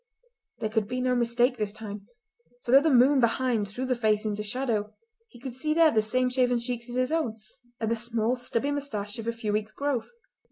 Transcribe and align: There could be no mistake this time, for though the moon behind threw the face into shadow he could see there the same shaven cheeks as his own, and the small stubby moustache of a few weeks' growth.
There 0.57 0.69
could 0.69 0.87
be 0.87 0.99
no 0.99 1.13
mistake 1.13 1.59
this 1.59 1.71
time, 1.71 2.07
for 2.63 2.71
though 2.71 2.81
the 2.81 2.89
moon 2.89 3.19
behind 3.19 3.67
threw 3.67 3.85
the 3.85 3.93
face 3.93 4.25
into 4.25 4.41
shadow 4.41 4.95
he 5.27 5.39
could 5.39 5.53
see 5.53 5.75
there 5.75 5.91
the 5.91 6.01
same 6.01 6.27
shaven 6.27 6.57
cheeks 6.57 6.89
as 6.89 6.95
his 6.95 7.11
own, 7.11 7.37
and 7.79 7.91
the 7.91 7.95
small 7.95 8.35
stubby 8.35 8.71
moustache 8.71 9.19
of 9.19 9.27
a 9.27 9.31
few 9.31 9.53
weeks' 9.53 9.73
growth. 9.73 10.09